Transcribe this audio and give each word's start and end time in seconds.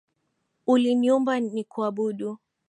Uliniumba 0.67 1.39
nikuabudu. 1.39 2.29